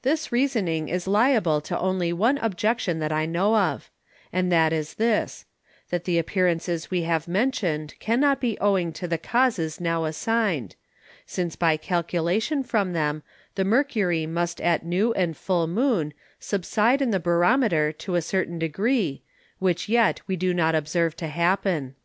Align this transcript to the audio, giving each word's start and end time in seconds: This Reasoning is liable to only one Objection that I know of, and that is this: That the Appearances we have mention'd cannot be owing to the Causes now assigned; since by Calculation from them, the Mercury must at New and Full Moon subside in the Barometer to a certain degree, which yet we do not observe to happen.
This 0.00 0.32
Reasoning 0.32 0.88
is 0.88 1.06
liable 1.06 1.60
to 1.60 1.78
only 1.78 2.14
one 2.14 2.38
Objection 2.38 2.98
that 3.00 3.12
I 3.12 3.26
know 3.26 3.54
of, 3.56 3.90
and 4.32 4.50
that 4.50 4.72
is 4.72 4.94
this: 4.94 5.44
That 5.90 6.04
the 6.04 6.16
Appearances 6.18 6.90
we 6.90 7.02
have 7.02 7.28
mention'd 7.28 7.92
cannot 8.00 8.40
be 8.40 8.58
owing 8.58 8.90
to 8.94 9.06
the 9.06 9.18
Causes 9.18 9.82
now 9.82 10.04
assigned; 10.06 10.76
since 11.26 11.56
by 11.56 11.76
Calculation 11.76 12.62
from 12.62 12.94
them, 12.94 13.22
the 13.54 13.66
Mercury 13.66 14.24
must 14.24 14.62
at 14.62 14.82
New 14.82 15.12
and 15.12 15.36
Full 15.36 15.66
Moon 15.66 16.14
subside 16.40 17.02
in 17.02 17.10
the 17.10 17.20
Barometer 17.20 17.92
to 17.92 18.14
a 18.14 18.22
certain 18.22 18.58
degree, 18.58 19.20
which 19.58 19.90
yet 19.90 20.22
we 20.26 20.36
do 20.36 20.54
not 20.54 20.74
observe 20.74 21.16
to 21.16 21.26
happen. 21.26 21.96